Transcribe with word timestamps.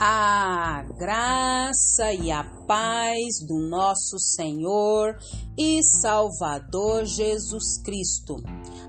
A 0.00 0.82
graça 0.98 2.12
e 2.12 2.30
a 2.30 2.42
paz 2.66 3.40
do 3.46 3.68
nosso 3.68 4.18
Senhor 4.18 5.18
e 5.56 5.82
Salvador 5.82 7.04
Jesus 7.04 7.82
Cristo. 7.82 8.36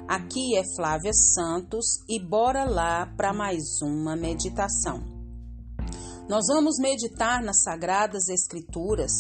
Aqui 0.08 0.56
é 0.56 0.64
Flávia 0.76 1.12
Santos 1.14 1.86
e 2.08 2.20
bora 2.20 2.64
lá 2.64 3.06
para 3.18 3.34
mais 3.34 3.82
uma 3.82 4.16
meditação. 4.16 5.04
Nós 6.30 6.46
vamos 6.48 6.78
meditar 6.80 7.44
nas 7.44 7.64
Sagradas 7.64 8.30
Escrituras 8.30 9.12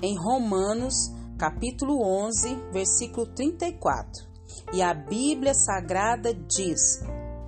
em 0.00 0.16
Romanos, 0.16 0.94
capítulo 1.36 2.00
11, 2.02 2.54
versículo 2.72 3.26
34. 3.26 4.26
E 4.72 4.80
a 4.80 4.94
Bíblia 4.94 5.52
Sagrada 5.52 6.32
diz: 6.32 7.00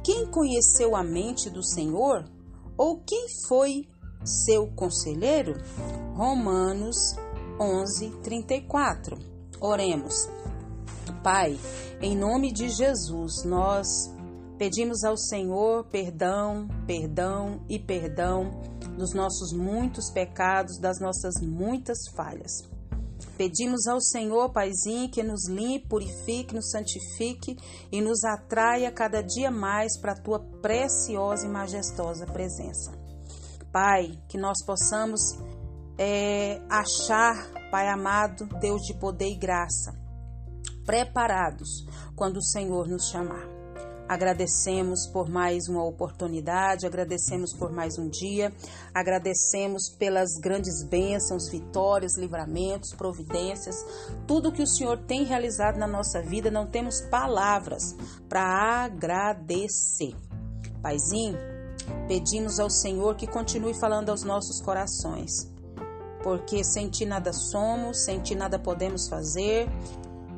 Quem 0.05 0.27
conheceu 0.31 0.95
a 0.95 1.03
mente 1.03 1.49
do 1.49 1.63
Senhor? 1.63 2.34
Ou 2.77 3.01
quem 3.07 3.27
foi 3.47 3.89
seu 4.25 4.67
conselheiro? 4.69 5.55
Romanos 6.15 7.17
11, 7.61 8.11
34. 8.23 9.17
Oremos. 9.61 10.29
Pai, 11.23 11.59
em 12.01 12.17
nome 12.17 12.53
de 12.53 12.69
Jesus, 12.69 13.45
nós 13.45 14.13
pedimos 14.59 15.05
ao 15.05 15.17
Senhor 15.17 15.85
perdão, 15.85 16.69
perdão 16.87 17.65
e 17.69 17.79
perdão 17.79 18.61
dos 18.97 19.15
nossos 19.15 19.53
muitos 19.53 20.11
pecados, 20.11 20.79
das 20.79 21.01
nossas 21.01 21.41
muitas 21.41 22.09
falhas. 22.15 22.74
Pedimos 23.37 23.87
ao 23.87 24.01
Senhor, 24.01 24.53
Paizinho, 24.53 25.11
que 25.11 25.23
nos 25.23 25.49
limpe, 25.49 25.89
purifique, 25.89 26.55
nos 26.55 26.71
santifique 26.71 27.57
e 27.91 28.01
nos 28.01 28.23
atraia 28.25 28.93
cada 28.93 29.23
dia 29.23 29.51
mais 29.51 29.99
para 29.99 30.13
a 30.13 30.21
tua 30.21 30.39
preciosa 30.63 31.47
e 31.47 31.51
majestosa 31.51 32.27
presença. 32.27 32.93
Pai, 33.73 34.19
que 34.29 34.39
nós 34.39 34.65
possamos 34.65 35.21
é, 35.99 36.61
achar, 36.69 37.51
Pai 37.71 37.89
amado, 37.89 38.47
Deus 38.61 38.83
de 38.83 38.95
poder 38.95 39.31
e 39.31 39.37
graça, 39.37 39.93
preparados 40.87 41.85
quando 42.15 42.37
o 42.37 42.45
Senhor 42.45 42.87
nos 42.87 43.09
chamar. 43.09 43.54
Agradecemos 44.07 45.07
por 45.07 45.31
mais 45.31 45.67
uma 45.67 45.83
oportunidade, 45.83 46.87
agradecemos 46.87 47.55
por 47.55 47.73
mais 47.73 47.99
um 47.99 48.07
dia, 48.07 48.53
agradecemos 48.93 49.89
pelas 49.89 50.35
grandes 50.39 50.83
bênçãos, 50.83 51.49
vitórias, 51.49 52.19
livramentos, 52.19 52.93
providências, 52.93 53.77
tudo 54.27 54.53
que 54.53 54.63
o 54.63 54.67
Senhor 54.67 54.99
tem 54.99 55.25
realizado 55.25 55.79
na 55.79 55.87
nossa 55.87 56.21
vida, 56.21 56.51
não 56.51 56.67
temos 56.67 57.01
palavras 57.01 57.97
para 58.29 58.43
agradecer. 58.85 60.15
Paizinho, 60.83 61.39
pedimos 62.07 62.61
ao 62.61 62.69
Senhor 62.69 63.17
que 63.17 63.27
continue 63.27 63.73
falando 63.73 64.11
aos 64.11 64.23
nossos 64.23 64.61
corações, 64.61 65.51
porque 66.23 66.63
sem 66.63 66.91
ti 66.91 67.07
nada 67.07 67.33
somos, 67.33 68.05
sem 68.05 68.21
ti 68.21 68.35
nada 68.35 68.59
podemos 68.59 69.09
fazer 69.09 69.67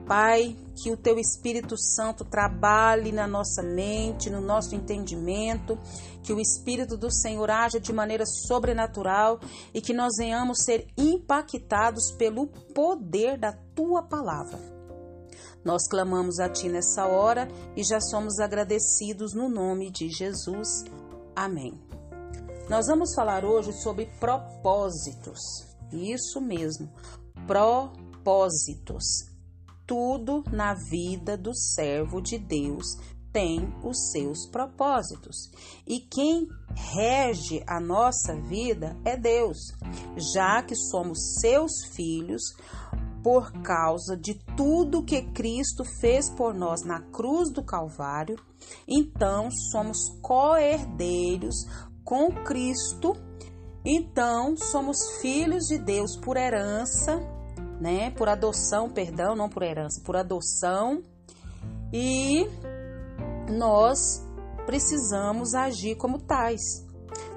Pai, 0.07 0.57
que 0.77 0.93
o 0.93 0.97
teu 0.97 1.19
Espírito 1.19 1.77
Santo 1.77 2.25
trabalhe 2.25 3.11
na 3.11 3.27
nossa 3.27 3.61
mente, 3.61 4.31
no 4.31 4.41
nosso 4.41 4.75
entendimento, 4.75 5.77
que 6.23 6.33
o 6.33 6.39
Espírito 6.39 6.97
do 6.97 7.11
Senhor 7.11 7.51
haja 7.51 7.81
de 7.81 7.93
maneira 7.93 8.25
sobrenatural 8.25 9.41
e 9.75 9.81
que 9.81 9.93
nós 9.93 10.13
venhamos 10.17 10.63
ser 10.65 10.87
impactados 10.97 12.13
pelo 12.13 12.47
poder 12.73 13.37
da 13.37 13.53
tua 13.53 14.03
palavra. 14.03 14.59
Nós 15.65 15.89
clamamos 15.89 16.39
a 16.39 16.49
ti 16.49 16.69
nessa 16.69 17.07
hora 17.07 17.49
e 17.75 17.83
já 17.83 18.01
somos 18.01 18.39
agradecidos 18.39 19.35
no 19.35 19.49
nome 19.49 19.91
de 19.91 20.09
Jesus. 20.09 20.85
Amém. 21.35 21.75
Nós 22.71 22.87
vamos 22.87 23.13
falar 23.13 23.45
hoje 23.45 23.73
sobre 23.73 24.07
propósitos. 24.21 25.41
Isso 25.91 26.41
mesmo, 26.41 26.89
propósitos 27.47 29.36
tudo 29.87 30.43
na 30.51 30.75
vida 30.75 31.37
do 31.37 31.55
servo 31.55 32.21
de 32.21 32.39
Deus 32.39 32.87
tem 33.33 33.71
os 33.85 34.11
seus 34.13 34.47
propósitos. 34.49 35.51
E 35.87 36.01
quem 36.01 36.49
rege 36.75 37.63
a 37.67 37.79
nossa 37.79 38.35
vida 38.35 38.97
é 39.05 39.15
Deus, 39.15 39.59
já 40.35 40.63
que 40.63 40.75
somos 40.75 41.19
seus 41.39 41.85
filhos 41.95 42.43
por 43.23 43.53
causa 43.61 44.17
de 44.17 44.35
tudo 44.57 45.05
que 45.05 45.21
Cristo 45.33 45.85
fez 46.01 46.31
por 46.31 46.55
nós 46.55 46.83
na 46.83 47.03
cruz 47.11 47.53
do 47.53 47.63
Calvário, 47.63 48.37
então 48.89 49.51
somos 49.71 49.99
co-herdeiros 50.23 51.57
com 52.03 52.31
Cristo. 52.43 53.13
Então 53.85 54.57
somos 54.57 54.97
filhos 55.21 55.65
de 55.67 55.77
Deus 55.77 56.17
por 56.17 56.37
herança 56.37 57.36
né? 57.81 58.11
Por 58.11 58.29
adoção, 58.29 58.89
perdão, 58.91 59.35
não 59.35 59.49
por 59.49 59.63
herança, 59.63 60.01
por 60.05 60.17
adoção. 60.17 61.03
E 61.93 62.47
nós 63.51 64.27
precisamos 64.67 65.55
agir 65.55 65.97
como 65.97 66.19
tais 66.19 66.86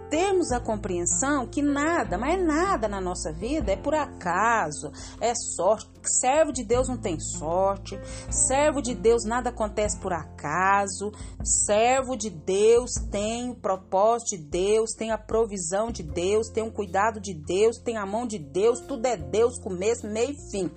termos 0.09 0.51
a 0.51 0.59
compreensão 0.59 1.47
que 1.47 1.61
nada, 1.61 2.17
mas 2.17 2.43
nada 2.43 2.87
na 2.87 2.99
nossa 2.99 3.31
vida 3.31 3.71
é 3.71 3.75
por 3.75 3.93
acaso, 3.93 4.91
é 5.21 5.33
sorte. 5.35 5.89
Servo 6.01 6.51
de 6.51 6.63
Deus 6.63 6.87
não 6.87 6.97
tem 6.97 7.19
sorte, 7.19 7.99
servo 8.31 8.81
de 8.81 8.95
Deus 8.95 9.25
nada 9.25 9.49
acontece 9.49 9.99
por 9.99 10.11
acaso, 10.13 11.11
servo 11.43 12.15
de 12.15 12.29
Deus 12.29 12.93
tem 13.11 13.51
o 13.51 13.55
propósito 13.55 14.37
de 14.37 14.37
Deus, 14.37 14.93
tem 14.93 15.11
a 15.11 15.17
provisão 15.17 15.91
de 15.91 16.01
Deus, 16.01 16.49
tem 16.49 16.63
o 16.63 16.71
cuidado 16.71 17.19
de 17.19 17.33
Deus, 17.33 17.77
tem 17.77 17.97
a 17.97 18.05
mão 18.05 18.25
de 18.25 18.39
Deus, 18.39 18.79
tudo 18.79 19.05
é 19.05 19.17
Deus, 19.17 19.59
começo, 19.59 20.07
meio 20.07 20.31
e 20.31 20.51
fim. 20.51 20.71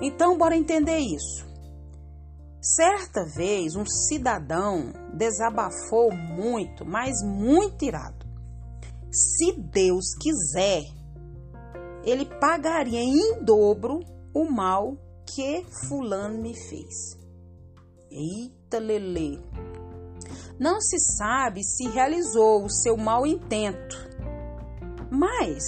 Então, 0.00 0.36
bora 0.36 0.56
entender 0.56 0.98
isso. 0.98 1.48
Certa 2.60 3.24
vez, 3.24 3.74
um 3.74 3.86
cidadão 3.86 4.92
desabafou 5.14 6.12
muito, 6.12 6.84
mas 6.84 7.22
muito 7.22 7.84
irado 7.84 8.19
se 9.10 9.52
Deus 9.52 10.14
quiser, 10.20 10.84
ele 12.04 12.24
pagaria 12.24 13.00
em 13.00 13.42
dobro 13.44 14.00
o 14.34 14.44
mal 14.44 14.96
que 15.26 15.64
fulano 15.88 16.40
me 16.40 16.54
fez. 16.54 17.18
Eita, 18.10 18.78
Lele. 18.78 19.40
Não 20.58 20.80
se 20.80 20.98
sabe 20.98 21.64
se 21.64 21.88
realizou 21.88 22.64
o 22.64 22.70
seu 22.70 22.96
mau 22.96 23.26
intento, 23.26 23.96
mas 25.10 25.62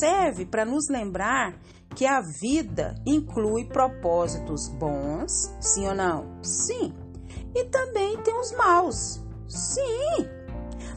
serve 0.00 0.44
para 0.44 0.64
nos 0.64 0.88
lembrar 0.88 1.58
que 1.94 2.06
a 2.06 2.20
vida 2.20 2.94
inclui 3.06 3.66
propósitos 3.66 4.68
bons, 4.68 5.32
sim 5.60 5.86
ou 5.86 5.94
não? 5.94 6.42
Sim. 6.42 6.92
E 7.54 7.64
também 7.66 8.16
tem 8.22 8.38
os 8.38 8.52
maus. 8.52 9.20
Sim. 9.46 9.91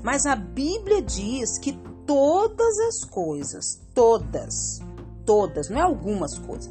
Mas 0.05 0.27
a 0.27 0.35
Bíblia 0.35 1.01
diz 1.01 1.57
que 1.57 1.73
todas 2.05 2.77
as 2.77 3.09
coisas, 3.09 3.81
todas, 3.95 4.79
todas, 5.25 5.67
não 5.67 5.79
é 5.79 5.81
algumas 5.81 6.37
coisas, 6.37 6.69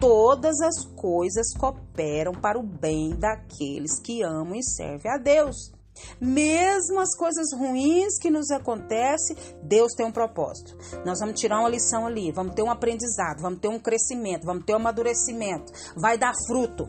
todas 0.00 0.60
as 0.60 0.84
coisas 0.84 1.54
cooperam 1.56 2.32
para 2.32 2.58
o 2.58 2.64
bem 2.64 3.10
daqueles 3.10 4.00
que 4.00 4.24
amam 4.24 4.56
e 4.56 4.64
servem 4.64 5.12
a 5.12 5.16
Deus. 5.16 5.72
Mesmo 6.20 6.98
as 6.98 7.16
coisas 7.16 7.56
ruins 7.56 8.18
que 8.18 8.28
nos 8.28 8.50
acontecem, 8.50 9.36
Deus 9.62 9.92
tem 9.92 10.04
um 10.04 10.10
propósito. 10.10 10.76
Nós 11.06 11.20
vamos 11.20 11.38
tirar 11.38 11.60
uma 11.60 11.68
lição 11.68 12.04
ali, 12.04 12.32
vamos 12.32 12.56
ter 12.56 12.64
um 12.64 12.72
aprendizado, 12.72 13.40
vamos 13.40 13.60
ter 13.60 13.68
um 13.68 13.78
crescimento, 13.78 14.44
vamos 14.44 14.64
ter 14.64 14.72
um 14.72 14.78
amadurecimento, 14.78 15.72
vai 15.96 16.18
dar 16.18 16.34
fruto. 16.48 16.88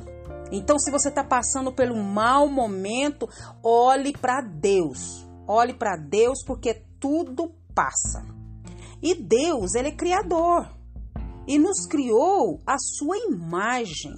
Então, 0.51 0.79
se 0.79 0.89
você 0.89 1.09
está 1.09 1.23
passando 1.23 1.71
pelo 1.71 1.95
mau 1.95 2.49
momento, 2.49 3.29
olhe 3.61 4.13
para 4.13 4.41
Deus. 4.41 5.24
Olhe 5.47 5.73
para 5.73 5.95
Deus, 5.95 6.43
porque 6.45 6.73
tudo 6.99 7.51
passa. 7.73 8.25
E 9.01 9.13
Deus, 9.13 9.75
ele 9.75 9.89
é 9.89 9.95
criador 9.95 10.73
e 11.47 11.59
nos 11.59 11.85
criou 11.85 12.59
a 12.65 12.77
sua 12.77 13.17
imagem. 13.17 14.15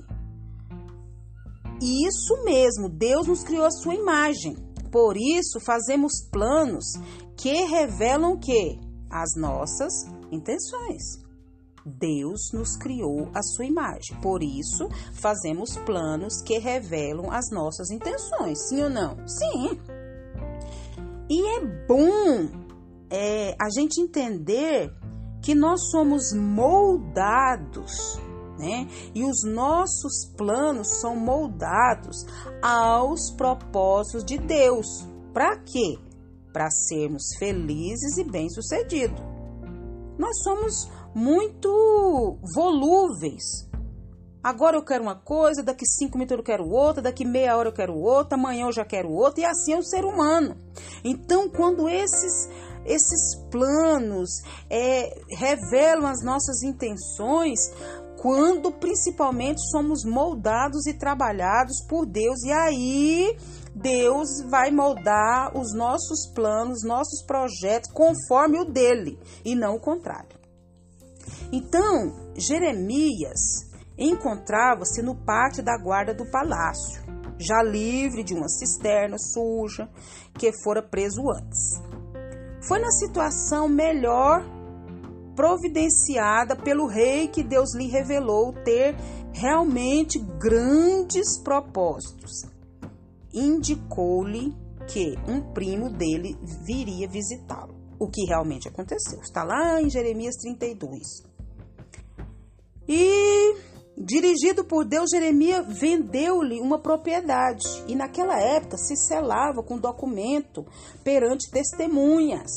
Isso 1.82 2.44
mesmo, 2.44 2.90
Deus 2.90 3.28
nos 3.28 3.44
criou 3.44 3.66
a 3.66 3.72
sua 3.72 3.94
imagem. 3.94 4.56
Por 4.92 5.16
isso 5.18 5.60
fazemos 5.60 6.14
planos 6.32 6.86
que 7.36 7.66
revelam 7.66 8.38
que 8.38 8.80
as 9.12 9.40
nossas 9.40 9.94
intenções. 10.32 11.28
Deus 11.86 12.52
nos 12.54 12.76
criou 12.76 13.30
a 13.34 13.42
sua 13.42 13.66
imagem. 13.66 14.20
Por 14.22 14.44
isso, 14.44 14.90
fazemos 15.14 15.78
planos 15.86 16.42
que 16.42 16.58
revelam 16.58 17.32
as 17.32 17.50
nossas 17.52 17.90
intenções. 17.92 18.68
Sim 18.68 18.84
ou 18.84 18.90
não? 18.90 19.16
Sim. 19.28 19.97
E 21.30 21.58
é 21.58 21.66
bom 21.88 22.50
é, 23.10 23.56
a 23.60 23.70
gente 23.70 24.02
entender 24.02 24.92
que 25.42 25.54
nós 25.54 25.90
somos 25.92 26.34
moldados, 26.34 28.20
né? 28.58 28.88
E 29.14 29.24
os 29.24 29.44
nossos 29.44 30.26
planos 30.38 31.00
são 31.00 31.16
moldados 31.16 32.26
aos 32.62 33.32
propósitos 33.32 34.24
de 34.24 34.38
Deus. 34.38 35.08
Para 35.34 35.58
quê? 35.58 36.00
para 36.58 36.72
sermos 36.72 37.36
felizes 37.38 38.18
e 38.18 38.24
bem-sucedidos. 38.24 39.22
Nós 40.18 40.42
somos 40.42 40.90
muito 41.14 42.40
volúveis. 42.56 43.67
Agora 44.44 44.78
eu 44.78 44.84
quero 44.84 45.04
uma 45.04 45.16
coisa, 45.16 45.63
daqui 45.63 45.86
cinco 45.86 46.18
minutos 46.18 46.38
eu 46.38 46.44
quero 46.44 46.69
outra, 46.69 47.01
daqui 47.01 47.25
meia 47.25 47.57
hora 47.57 47.69
eu 47.69 47.74
quero 47.74 47.98
outra, 47.98 48.38
amanhã 48.38 48.66
eu 48.68 48.72
já 48.72 48.86
quero 48.86 49.12
outra, 49.12 49.42
e 49.42 49.45
assim 49.45 49.74
é 49.74 49.78
o 49.78 49.84
ser 49.84 50.06
humano. 50.06 50.56
Então, 51.04 51.50
quando 51.50 51.89
esses 51.89 52.50
esses 52.86 53.36
planos 53.51 54.30
é, 54.69 55.22
revelam 55.30 56.07
as 56.07 56.24
nossas 56.24 56.63
intenções, 56.63 57.60
quando 58.18 58.72
principalmente 58.72 59.62
somos 59.69 60.04
moldados 60.06 60.88
e 60.88 60.94
trabalhados 60.94 61.86
por 61.88 62.06
Deus, 62.06 62.42
e 62.44 62.51
aí 62.51 63.38
Deus 63.75 64.42
vai 64.50 64.72
moldar 64.72 65.56
os 65.56 65.74
nossos 65.74 66.28
planos, 66.33 66.83
nossos 66.83 67.22
projetos 67.24 67.92
conforme 67.92 68.60
o 68.60 68.66
dele 68.66 69.19
e 69.45 69.54
não 69.54 69.75
o 69.75 69.80
contrário. 69.80 70.38
Então, 71.51 72.31
Jeremias 72.36 73.68
encontrava-se 73.98 75.02
no 75.02 75.16
pátio 75.16 75.64
da 75.64 75.78
guarda 75.78 76.14
do 76.14 76.26
palácio, 76.30 77.02
já 77.40 77.62
livre 77.64 78.24
de 78.24 78.34
uma 78.34 78.48
cisterna 78.48 79.18
suja 79.18 79.90
que 80.34 80.52
fora 80.64 80.82
preso 80.82 81.22
antes. 81.32 81.82
Foi 82.68 82.80
na 82.80 82.92
situação 82.92 83.68
melhor 83.68 84.44
providenciada 85.36 86.56
pelo 86.56 86.88
rei 86.88 87.28
que 87.28 87.44
Deus 87.44 87.76
lhe 87.76 87.88
revelou 87.88 88.54
ter 88.64 88.96
realmente 89.32 90.20
grandes 90.20 91.38
propósitos. 91.38 92.44
Indicou-lhe 93.32 94.52
que 94.88 95.16
um 95.28 95.54
primo 95.54 95.90
dele 95.90 96.36
viria 96.66 97.08
visitá-lo. 97.08 97.76
O 98.00 98.08
que 98.08 98.26
realmente 98.26 98.68
aconteceu. 98.68 99.20
Está 99.22 99.44
lá 99.44 99.82
em 99.82 99.90
Jeremias 99.90 100.36
32. 100.36 101.24
E 102.88 103.56
dirigido 103.98 104.64
por 104.64 104.86
Deus, 104.86 105.10
Jeremias 105.12 105.66
vendeu-lhe 105.68 106.62
uma 106.62 106.80
propriedade 106.80 107.66
e 107.88 107.96
naquela 107.96 108.40
época 108.40 108.78
se 108.78 108.96
selava 108.96 109.64
com 109.64 109.78
documento 109.78 110.66
perante 111.04 111.50
testemunhas. 111.50 112.52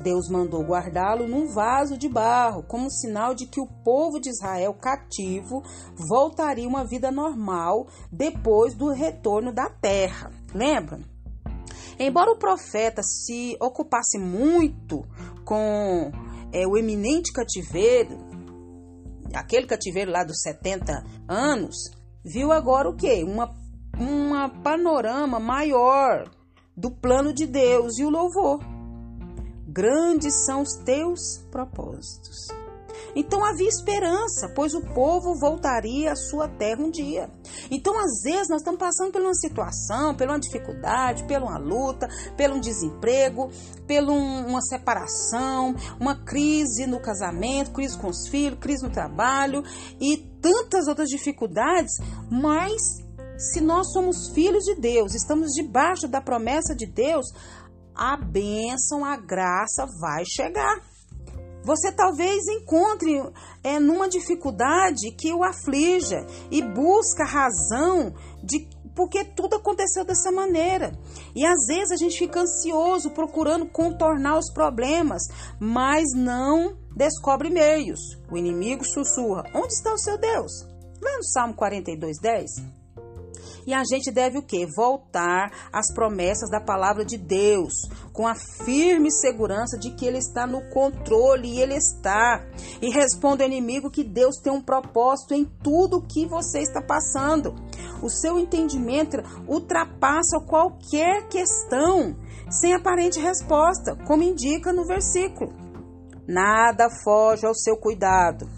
Deus 0.00 0.28
mandou 0.28 0.62
guardá-lo 0.62 1.26
num 1.26 1.46
vaso 1.46 1.96
de 1.96 2.08
barro, 2.08 2.62
como 2.62 2.90
sinal 2.90 3.34
de 3.34 3.46
que 3.46 3.60
o 3.60 3.66
povo 3.66 4.20
de 4.20 4.28
Israel 4.28 4.74
cativo 4.74 5.62
voltaria 6.08 6.68
uma 6.68 6.84
vida 6.84 7.10
normal 7.10 7.86
depois 8.12 8.74
do 8.74 8.92
retorno 8.92 9.52
da 9.52 9.70
terra. 9.70 10.30
Lembra? 10.54 11.00
Embora 11.98 12.30
o 12.30 12.38
profeta 12.38 13.02
se 13.02 13.56
ocupasse 13.58 14.18
muito 14.18 15.02
com 15.46 16.12
é, 16.52 16.66
o 16.66 16.76
eminente 16.76 17.32
cativeiro, 17.32 18.18
aquele 19.34 19.66
cativeiro 19.66 20.10
lá 20.10 20.24
dos 20.24 20.40
70 20.42 21.04
anos, 21.28 21.76
viu 22.24 22.52
agora 22.52 22.88
o 22.88 22.96
quê? 22.96 23.24
Uma, 23.24 23.54
uma 23.98 24.48
panorama 24.48 25.38
maior 25.38 26.30
do 26.76 26.90
plano 26.90 27.32
de 27.32 27.46
Deus 27.46 27.98
e 27.98 28.04
o 28.04 28.10
louvor 28.10 28.60
grandes 29.76 30.32
são 30.46 30.62
os 30.62 30.72
teus 30.86 31.44
propósitos. 31.50 32.48
Então 33.16 33.42
havia 33.42 33.66
esperança, 33.66 34.52
pois 34.54 34.74
o 34.74 34.82
povo 34.82 35.34
voltaria 35.40 36.12
à 36.12 36.16
sua 36.16 36.46
terra 36.46 36.82
um 36.82 36.90
dia. 36.90 37.30
Então, 37.70 37.98
às 37.98 38.22
vezes, 38.22 38.50
nós 38.50 38.60
estamos 38.60 38.78
passando 38.78 39.10
por 39.10 39.22
uma 39.22 39.34
situação, 39.34 40.14
por 40.14 40.28
uma 40.28 40.38
dificuldade, 40.38 41.24
por 41.24 41.42
uma 41.42 41.56
luta, 41.56 42.06
pelo 42.36 42.56
um 42.56 42.60
desemprego, 42.60 43.50
por 43.86 44.10
um, 44.10 44.46
uma 44.46 44.60
separação, 44.60 45.74
uma 45.98 46.14
crise 46.24 46.86
no 46.86 47.00
casamento, 47.00 47.72
crise 47.72 47.96
com 47.98 48.08
os 48.08 48.28
filhos, 48.28 48.58
crise 48.60 48.84
no 48.84 48.90
trabalho 48.90 49.62
e 49.98 50.18
tantas 50.42 50.86
outras 50.86 51.08
dificuldades, 51.08 51.94
mas 52.30 52.82
se 53.38 53.60
nós 53.60 53.92
somos 53.92 54.28
filhos 54.34 54.64
de 54.64 54.74
Deus, 54.74 55.14
estamos 55.14 55.52
debaixo 55.52 56.06
da 56.06 56.20
promessa 56.20 56.74
de 56.74 56.86
Deus, 56.86 57.26
a 57.94 58.16
bênção, 58.16 59.04
a 59.04 59.16
graça 59.16 59.86
vai 60.00 60.22
chegar. 60.26 60.95
Você 61.66 61.90
talvez 61.90 62.46
encontre 62.46 63.20
é, 63.64 63.80
numa 63.80 64.08
dificuldade 64.08 65.10
que 65.10 65.34
o 65.34 65.42
aflija 65.42 66.24
e 66.48 66.62
busca 66.62 67.24
razão 67.24 68.14
de 68.40 68.68
porque 68.94 69.24
tudo 69.24 69.56
aconteceu 69.56 70.04
dessa 70.04 70.30
maneira. 70.30 70.96
E 71.34 71.44
às 71.44 71.66
vezes 71.66 71.90
a 71.90 71.96
gente 71.96 72.16
fica 72.16 72.40
ansioso 72.40 73.10
procurando 73.10 73.66
contornar 73.66 74.38
os 74.38 74.50
problemas, 74.52 75.22
mas 75.58 76.04
não 76.14 76.78
descobre 76.96 77.50
meios. 77.50 77.98
O 78.30 78.38
inimigo 78.38 78.84
sussurra: 78.84 79.42
Onde 79.52 79.74
está 79.74 79.92
o 79.92 79.98
seu 79.98 80.16
Deus? 80.16 80.52
Lá 81.02 81.16
no 81.16 81.24
Salmo 81.24 81.54
42, 81.54 82.18
10. 82.20 82.85
E 83.66 83.74
a 83.74 83.82
gente 83.84 84.12
deve 84.12 84.38
o 84.38 84.42
quê? 84.42 84.64
Voltar 84.76 85.50
às 85.72 85.92
promessas 85.92 86.48
da 86.48 86.60
palavra 86.60 87.04
de 87.04 87.18
Deus, 87.18 87.72
com 88.12 88.26
a 88.26 88.34
firme 88.64 89.10
segurança 89.10 89.76
de 89.76 89.90
que 89.90 90.06
Ele 90.06 90.18
está 90.18 90.46
no 90.46 90.62
controle 90.70 91.48
e 91.48 91.60
Ele 91.60 91.74
está. 91.74 92.46
E 92.80 92.90
responda 92.90 93.42
ao 93.42 93.50
inimigo 93.50 93.90
que 93.90 94.04
Deus 94.04 94.36
tem 94.36 94.52
um 94.52 94.62
propósito 94.62 95.34
em 95.34 95.44
tudo 95.44 96.06
que 96.06 96.26
você 96.26 96.60
está 96.60 96.80
passando. 96.80 97.54
O 98.00 98.08
seu 98.08 98.38
entendimento 98.38 99.16
ultrapassa 99.48 100.38
qualquer 100.46 101.26
questão 101.28 102.16
sem 102.48 102.72
aparente 102.72 103.18
resposta, 103.18 103.96
como 104.06 104.22
indica 104.22 104.72
no 104.72 104.86
versículo. 104.86 105.52
Nada 106.28 106.88
foge 107.02 107.44
ao 107.44 107.54
seu 107.54 107.76
cuidado 107.76 108.55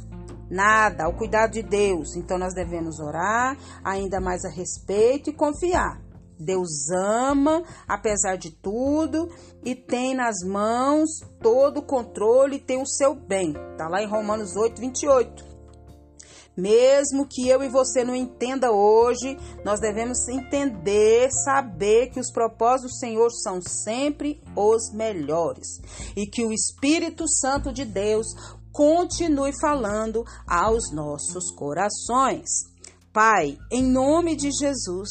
nada, 0.50 1.04
ao 1.04 1.14
cuidado 1.14 1.52
de 1.52 1.62
Deus. 1.62 2.16
Então 2.16 2.38
nós 2.38 2.54
devemos 2.54 2.98
orar 3.00 3.56
ainda 3.84 4.20
mais 4.20 4.44
a 4.44 4.50
respeito 4.50 5.30
e 5.30 5.32
confiar. 5.32 6.00
Deus 6.38 6.88
ama, 6.90 7.64
apesar 7.86 8.36
de 8.36 8.52
tudo, 8.52 9.28
e 9.64 9.74
tem 9.74 10.14
nas 10.14 10.36
mãos 10.46 11.08
todo 11.42 11.78
o 11.78 11.82
controle 11.82 12.56
e 12.56 12.60
tem 12.60 12.80
o 12.80 12.86
seu 12.86 13.14
bem. 13.14 13.54
Está 13.72 13.88
lá 13.88 14.00
em 14.02 14.06
Romanos 14.06 14.54
8, 14.56 14.80
28. 14.80 15.58
Mesmo 16.58 17.24
que 17.24 17.48
eu 17.48 17.62
e 17.62 17.68
você 17.68 18.02
não 18.02 18.16
entenda 18.16 18.72
hoje, 18.72 19.38
nós 19.64 19.78
devemos 19.78 20.26
entender, 20.28 21.30
saber 21.30 22.10
que 22.10 22.18
os 22.18 22.32
propósitos 22.32 22.90
do 22.90 22.98
Senhor 22.98 23.30
são 23.30 23.60
sempre 23.62 24.42
os 24.56 24.92
melhores 24.92 25.80
e 26.16 26.26
que 26.26 26.44
o 26.44 26.52
Espírito 26.52 27.28
Santo 27.28 27.72
de 27.72 27.84
Deus 27.84 28.26
continue 28.78 29.50
falando 29.60 30.24
aos 30.46 30.92
nossos 30.92 31.50
corações. 31.50 32.46
Pai, 33.12 33.58
em 33.72 33.82
nome 33.82 34.36
de 34.36 34.52
Jesus, 34.52 35.08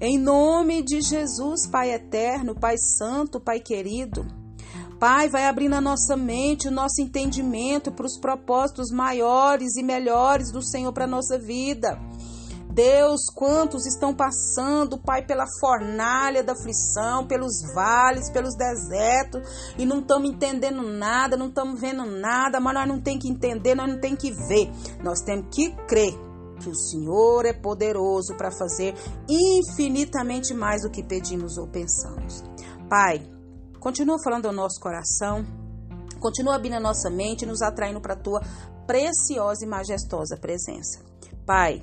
em 0.00 0.18
nome 0.18 0.82
de 0.82 1.02
Jesus, 1.02 1.68
Pai 1.70 1.92
eterno, 1.92 2.54
Pai 2.54 2.78
santo, 2.78 3.38
Pai 3.38 3.60
querido, 3.60 4.26
Pai, 4.98 5.28
vai 5.28 5.44
abrindo 5.44 5.74
a 5.74 5.82
nossa 5.82 6.16
mente, 6.16 6.66
o 6.66 6.70
nosso 6.70 7.02
entendimento 7.02 7.92
para 7.92 8.06
os 8.06 8.18
propósitos 8.18 8.90
maiores 8.90 9.76
e 9.76 9.82
melhores 9.82 10.50
do 10.50 10.62
Senhor 10.62 10.92
para 10.94 11.04
a 11.04 11.08
nossa 11.08 11.38
vida. 11.38 12.00
Deus, 12.78 13.22
quantos 13.34 13.86
estão 13.86 14.14
passando, 14.14 14.98
Pai, 14.98 15.26
pela 15.26 15.46
fornalha 15.58 16.44
da 16.44 16.52
aflição, 16.52 17.26
pelos 17.26 17.60
vales, 17.74 18.30
pelos 18.30 18.54
desertos, 18.54 19.74
e 19.76 19.84
não 19.84 19.98
estamos 19.98 20.30
entendendo 20.30 20.80
nada, 20.82 21.36
não 21.36 21.48
estamos 21.48 21.80
vendo 21.80 22.06
nada, 22.06 22.60
mas 22.60 22.74
nós 22.74 22.86
não 22.86 23.00
temos 23.00 23.24
que 23.24 23.28
entender, 23.28 23.74
nós 23.74 23.88
não 23.88 23.98
temos 23.98 24.20
que 24.20 24.30
ver, 24.30 24.70
nós 25.02 25.20
temos 25.22 25.48
que 25.52 25.74
crer 25.88 26.14
que 26.60 26.68
o 26.68 26.74
Senhor 26.76 27.46
é 27.46 27.52
poderoso 27.52 28.36
para 28.36 28.52
fazer 28.52 28.94
infinitamente 29.28 30.54
mais 30.54 30.82
do 30.82 30.90
que 30.90 31.02
pedimos 31.02 31.58
ou 31.58 31.66
pensamos. 31.66 32.44
Pai, 32.88 33.28
continua 33.80 34.22
falando 34.22 34.46
ao 34.46 34.52
nosso 34.52 34.80
coração, 34.80 35.44
continua 36.20 36.54
abrindo 36.54 36.76
a 36.76 36.80
nossa 36.80 37.10
mente, 37.10 37.44
nos 37.44 37.60
atraindo 37.60 38.00
para 38.00 38.14
a 38.14 38.22
tua 38.22 38.40
preciosa 38.86 39.64
e 39.64 39.68
majestosa 39.68 40.36
presença. 40.36 41.00
Pai, 41.44 41.82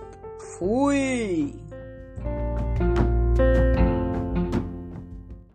喂。 0.61 1.70